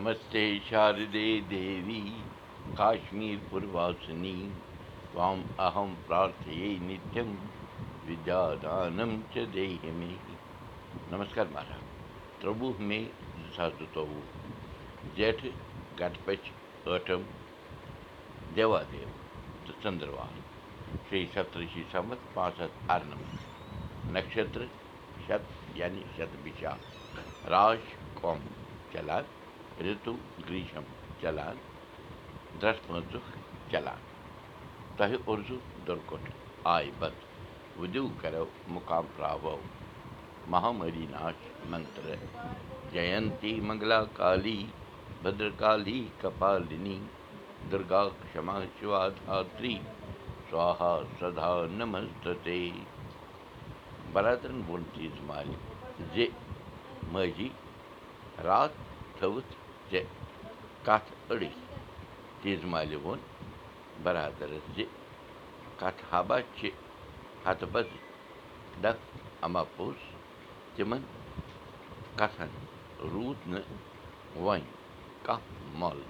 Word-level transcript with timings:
نمدی 0.00 0.18
دیٖشر 0.32 0.96
پوٗرنیہ 3.50 4.48
نتہٕ 6.88 7.26
بِہِو 8.06 8.16
دَ 8.24 8.28
چیہ 9.32 9.92
مےٚ 9.98 10.18
نمس 11.10 11.30
نہ 11.36 11.60
ترٛوو 12.40 12.68
مےٚ 12.88 13.06
دوٚپ 13.94 15.16
جٹھ 15.16 15.44
नक्षत्र 24.14 24.60
शत 25.26 25.42
यानी 25.78 26.02
शतभिषा 26.16 26.72
نتہٕ 27.52 27.84
कौम 28.20 28.38
चला 28.92 29.20
رِتُو 29.84 30.12
گرٛیٖشم 30.46 30.84
چلان 31.20 31.56
درٛس 32.60 32.78
پٲنٛژُک 32.86 33.26
چلان 33.70 34.00
تۄہہِ 34.96 35.16
اُرزوٗ 35.28 35.60
دُرکُٹ 35.86 36.24
آیہِ 36.74 36.90
بت 36.98 37.16
وُدِو 37.78 38.04
کرو 38.20 38.44
مُقام 38.74 39.04
پراوو 39.16 39.56
مہامری 40.52 41.06
ناش 41.10 41.38
منتر 41.70 42.06
جینتی 42.92 43.52
منگلا 43.68 44.00
کالی 44.18 44.58
بدرکالی 45.22 46.00
کپالِنی 46.20 46.98
دُرگا 47.70 48.02
کما 48.32 48.58
شِوا 48.78 49.02
دھتری 49.16 49.76
سوہا 50.50 50.92
سدا 51.18 51.50
ژےٚ 59.90 60.08
کَتھ 60.86 61.10
أڑِتھ 61.32 61.60
تیٖژ 62.40 62.60
مالہِ 62.72 62.96
ووٚن 63.04 63.20
بَرادَرَس 64.02 64.66
زِ 64.74 64.78
کَتھٕ 65.80 66.04
حبا 66.10 66.36
چھِ 66.56 66.68
ہَتہٕ 67.44 67.70
بَدٕ 67.72 67.98
دَپ 68.82 68.98
اَما 69.44 69.62
پوٚز 69.76 69.98
تِمَن 70.74 71.02
کَتھَن 72.18 72.50
روٗد 73.12 73.38
نہٕ 73.52 73.66
وۄنۍ 74.44 74.64
کانٛہہ 75.26 75.78
مۄل 75.80 76.00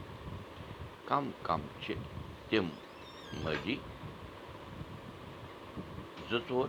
کَم 1.08 1.24
کَم 1.46 1.60
چھِ 1.82 1.94
تِم 2.48 2.66
ماجی 3.42 3.76
زٕ 6.28 6.40
ژور 6.48 6.68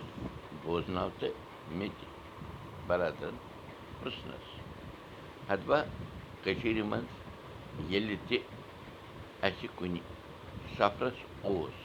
بوزناو 0.63 1.09
تہٕ 1.19 1.33
مےٚ 1.77 1.93
تہِ 1.97 2.07
بَرادَرَن 2.87 3.37
پرٛژھنَس 3.99 4.45
ہَتبہ 5.49 5.79
کٔشیٖرِ 6.43 6.81
منٛز 6.89 7.11
ییٚلہِ 7.91 8.15
تہِ 8.27 8.37
اَسہِ 9.47 9.67
کُنہِ 9.77 9.99
سفرَس 10.77 11.17
اوس 11.47 11.77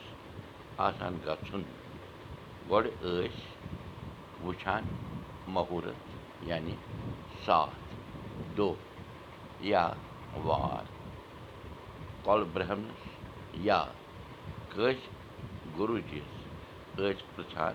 آسان 0.86 1.14
گژھُن 1.24 1.62
گۄڈٕ 2.70 2.90
ٲسۍ 3.02 3.36
وٕچھان 4.44 4.82
مہوٗرت 5.54 6.00
یعنی 6.48 6.74
ساتھ 7.44 7.76
دۄہ 8.56 8.74
یا 9.70 9.84
وار 10.46 10.84
کۄلہٕ 12.24 12.50
برٛہمنَس 12.54 13.02
یا 13.68 13.80
کٲنٛسہِ 14.72 15.08
گُروٗجِیَس 15.78 16.32
ٲسۍ 16.96 17.22
پِرٛژھان 17.34 17.74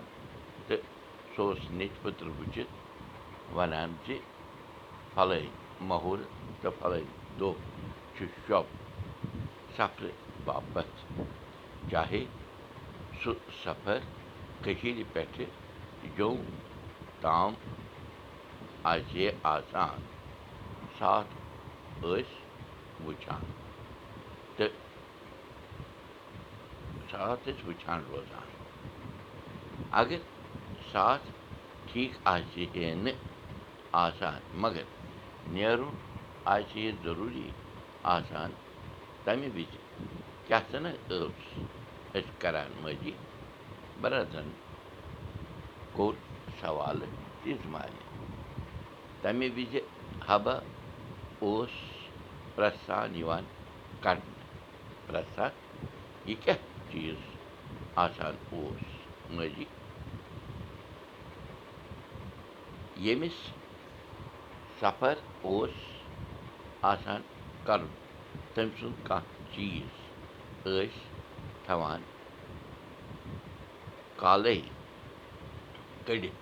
تہٕ 0.66 0.82
سُہ 1.34 1.42
اوس 1.42 1.60
نیٚچ 1.78 1.94
پٔتٕر 2.02 2.28
وٕچھِتھ 2.38 2.72
وَنان 3.56 3.90
زِ 4.06 4.18
پھلٲنۍ 5.14 5.48
مہوٗرت 5.88 6.41
تہٕ 6.62 6.72
پھلٲنۍ 6.80 7.04
دۄہ 7.38 7.52
چھُ 8.14 8.24
شوب 8.46 8.66
سفرٕ 9.76 10.14
باپتھ 10.44 10.98
چاہے 11.90 12.24
سُہ 13.22 13.32
سفر 13.64 13.98
کٔشیٖرِ 14.62 15.02
پٮ۪ٹھٕ 15.12 15.46
جوٚم 16.16 16.40
تام 17.20 17.52
آسہِ 18.92 19.24
ہے 19.24 19.30
آسان 19.54 20.00
ساتھ 20.98 21.34
ٲسۍ 22.00 23.04
وٕچھان 23.04 23.44
تہٕ 24.56 24.74
ساتھ 27.10 27.48
ٲسۍ 27.48 27.66
وٕچھان 27.66 28.00
روزان 28.08 28.48
اگر 30.00 30.20
ساتھ 30.92 31.26
ٹھیٖک 31.88 32.12
آسہِ 32.34 32.66
ہے 32.74 32.94
نہٕ 32.94 33.18
آسان 34.04 34.40
مگر 34.62 34.84
نیرُن 35.54 35.94
آسہِ 36.44 36.90
ضٔروٗری 37.02 37.48
آسان 38.14 38.50
تَمہِ 39.24 39.48
وِزِ 39.54 39.76
کیٛاہ 40.46 40.62
سا 40.70 40.78
نہ 40.78 40.88
ٲس 41.08 41.40
أسۍ 42.16 42.32
کَران 42.40 42.70
مٲجی 42.82 43.12
بَرادرَن 44.00 44.48
کوٚر 45.96 46.14
سوالہٕ 46.60 47.10
تِژھ 47.42 47.66
مالہِ 47.72 48.02
تَمہِ 49.22 49.48
وِزِ 49.56 49.74
حبہ 50.28 50.54
اوس 51.44 51.74
پرٛٮ۪ژھان 52.54 53.14
یِوان 53.16 53.44
کَڑنہٕ 54.00 54.40
پرٛٮ۪ژھان 55.06 55.50
یہِ 56.26 56.36
کیٛاہ 56.44 56.90
چیٖز 56.90 57.20
آسان 58.04 58.34
اوس 58.52 58.82
مٲجی 59.30 59.64
ییٚمِس 63.04 63.38
سفر 64.80 65.14
اوس 65.42 65.74
آسان 66.90 67.20
کَرُن 67.66 67.86
تٔمۍ 68.54 68.70
سُنٛد 68.78 69.06
کانٛہہ 69.06 69.54
چیٖز 69.54 69.92
ٲسۍ 70.64 71.00
تھاوان 71.64 72.00
کالَے 74.20 74.54
کٔڑِتھ 76.06 76.40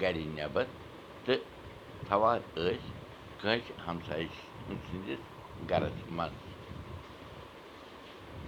گَرِ 0.00 0.16
نٮ۪بر 0.36 0.64
تہٕ 1.24 1.40
تھاوان 2.06 2.38
ٲسۍ 2.54 2.90
کٲنٛسہِ 3.40 3.72
ہمساے 3.86 4.26
سٕنٛدِس 4.36 5.22
گَرَس 5.70 5.98
منٛز 6.16 6.38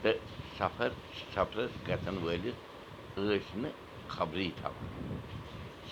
تہٕ 0.03 0.19
سفر 0.59 0.91
سفرَس 1.35 1.73
گژھن 1.89 2.17
وٲلِس 2.25 2.59
ٲسۍ 3.17 3.57
نہٕ 3.63 3.75
خبرٕے 4.15 4.51
تھاوان 4.61 4.85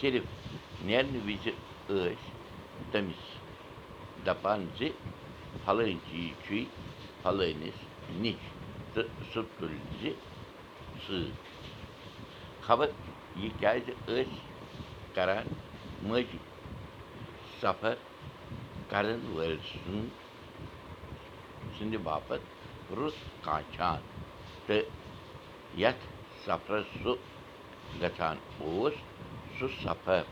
صرف 0.01 0.25
نیرنہٕ 0.87 1.25
وِزِ 1.27 1.45
ٲسۍ 1.89 2.31
تٔمِس 2.91 3.23
دَپان 4.27 4.61
زِ 4.79 4.89
پھلٲنۍ 5.65 5.97
چیٖز 6.09 6.47
چھُے 6.47 6.61
پھلٲنِس 7.23 7.79
نِش 8.23 8.43
تہٕ 8.93 9.09
سُہ 9.33 9.41
تُلۍ 9.59 9.81
زِ 10.01 10.13
سۭتۍ 11.07 11.33
خبر 12.67 12.89
یہِ 13.37 13.51
کیٛازِ 13.59 13.87
ٲسۍ 14.07 14.39
کَران 15.15 15.47
مٲجی 16.09 16.39
سفر 17.61 17.95
کَرَن 18.91 19.21
وٲلۍ 19.35 19.59
سُنٛد 19.73 20.09
سٕنٛدِ 21.77 21.97
باپتھ 22.07 22.47
رُت 22.97 23.17
کانٛچھان 23.45 24.01
تہٕ 24.67 24.91
یَتھ 25.83 26.05
سفرَس 26.45 26.87
سُہ 27.03 27.13
گژھان 28.01 28.37
اوس 28.61 28.95
سُہ 29.59 29.67
سفر 29.83 30.23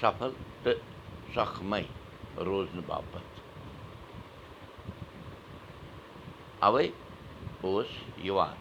سفل 0.00 0.30
تہٕ 0.62 0.95
سۄکھمَے 1.36 1.82
روزنہٕ 2.46 2.86
باپتھ 2.86 3.40
اَوَے 6.66 6.86
اوس 7.64 7.90
یِوان 8.26 8.54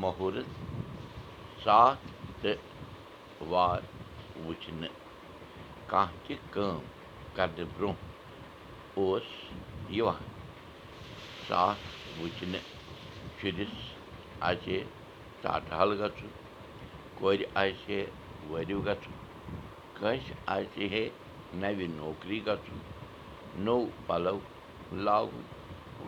مہوٗرت 0.00 0.50
ساتھ 1.64 2.06
تہٕ 2.42 3.44
وار 3.50 3.80
وٕچھنہٕ 4.44 4.94
کانٛہہ 5.90 6.16
تہِ 6.26 6.36
کٲم 6.52 6.80
کَرنہٕ 7.36 7.70
برٛونٛہہ 7.76 8.98
اوس 8.98 9.28
یِوان 9.96 10.22
ساتھ 11.48 11.84
وٕچھنہٕ 12.20 12.66
شُرِس 13.40 13.74
آسہِ 14.48 14.76
ہے 14.78 14.84
ژاٹہٕ 15.42 15.78
حل 15.80 15.90
گژھُن 16.00 16.30
کورِ 17.18 17.44
آسہِ 17.62 17.98
وٲرِو 18.50 18.80
گژھُن 18.86 19.14
کٲنٛسہِ 19.98 20.34
آسہِ 20.54 20.88
ہے 20.92 21.04
نَوِ 21.60 21.86
نوکری 21.96 22.38
گژھُن 22.46 22.78
نوٚو 23.64 23.86
پَلو 24.06 24.38
لاگُن 25.04 25.42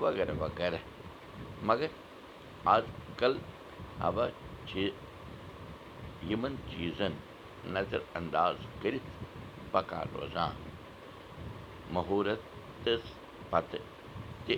وغیرہ 0.03 0.35
وغیرہ 0.39 0.77
مگر 1.69 1.91
آز 2.75 2.85
کَل 3.19 3.35
حبہ 4.01 4.27
چھِ 4.69 4.89
یِمَن 6.31 6.55
چیٖزَن 6.71 7.13
نظر 7.75 8.01
اَنداز 8.19 8.57
کٔرِتھ 8.81 9.11
پَکان 9.73 10.07
روزان 10.15 10.55
مہوٗرتَس 11.95 13.05
پَتہٕ 13.51 13.83
تہِ 14.47 14.57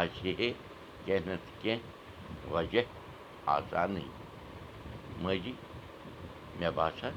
آسہِ 0.00 0.34
ہے 0.38 0.50
کیٚنٛہہ 1.04 1.34
نَتہٕ 1.34 1.62
کیٚنٛہہ 1.62 2.52
وجہ 2.54 2.82
آسانٕے 3.56 4.06
ماجی 5.22 5.52
مےٚ 6.58 6.72
باسان 6.74 7.14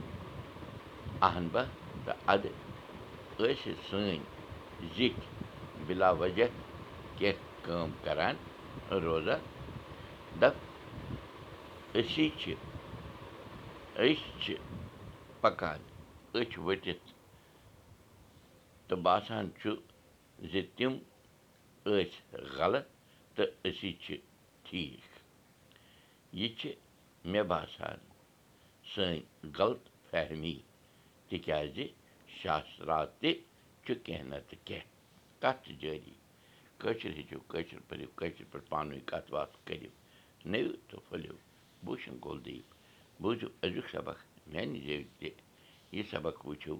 اَہن 1.27 1.47
بہ 1.53 1.63
تہٕ 2.03 2.17
اَدٕ 2.33 2.53
ٲسۍ 3.37 3.73
سٲنۍ 3.87 4.19
زِٹھۍ 4.95 5.27
بِلا 5.85 6.09
وجہ 6.21 6.47
کینٛہہ 7.17 7.43
کٲم 7.63 7.89
کَران 8.03 8.35
روزان 9.03 9.41
دَپ 10.41 10.55
أسی 11.97 12.25
چھِ 12.39 12.53
أسۍ 14.03 14.29
چھِ 14.41 14.55
پَکان 15.41 15.79
أچھ 16.37 16.55
ؤٹِتھ 16.65 17.07
تہٕ 18.87 19.01
باسان 19.05 19.45
چھُ 19.59 19.69
زِ 20.51 20.53
تِم 20.75 20.93
ٲسۍ 21.85 22.21
غلط 22.57 22.87
تہٕ 23.35 23.49
أسی 23.67 23.91
چھِ 24.03 24.15
ٹھیٖک 24.65 25.09
یہِ 26.39 26.47
چھِ 26.59 26.63
مےٚ 27.31 27.47
باسان 27.51 27.97
سٲنۍ 28.91 29.21
غلط 29.57 29.83
فہمی 30.09 30.57
تِکیٛازِ 31.31 31.77
شاسرات 32.39 33.09
تہِ 33.21 33.31
چھُ 33.85 33.93
کیٚنٛہہ 34.05 34.29
نَتہٕ 34.31 34.65
کیٚنٛہہ 34.67 34.89
کَتھ 35.41 35.59
چھِ 35.65 35.71
جٲری 35.81 36.13
کٲشِر 36.81 37.11
ہیٚچھِو 37.17 37.39
کٲشِر 37.51 37.79
پٔرِو 37.87 38.07
کٲشِر 38.19 38.45
پٲٹھۍ 38.51 38.69
پانہٕ 38.71 38.91
ؤنۍ 38.93 39.07
کَتھ 39.09 39.29
باتھ 39.33 39.53
کٔرِو 39.67 39.91
نٔوِو 40.51 40.73
تہٕ 40.87 41.01
پھٔلِو 41.07 41.35
بوٗشن 41.85 42.15
کولدیپ 42.25 42.65
بوٗزِو 43.21 43.47
أزیُک 43.65 43.87
سبق 43.95 44.17
میٛانہِ 44.51 44.79
زیٚوِ 44.85 45.05
تہِ 45.19 45.29
یہِ 45.95 46.03
سبق 46.11 46.35
وٕچھِو 46.47 46.75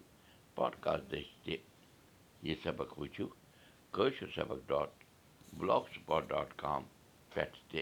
پاڈکاسٹ 0.58 1.04
دٔسۍ 1.12 1.36
تہِ 1.44 1.56
یہِ 2.48 2.56
سبق 2.64 2.90
وٕچھِو 3.00 3.28
کٲشُر 3.96 4.30
سبق 4.38 4.60
dot 4.70 4.90
block 5.58 5.84
spot 5.94 6.24
dot 6.30 6.50
com 6.64 6.84
پٮ۪ٹھ 7.34 7.58
تہِ 7.70 7.82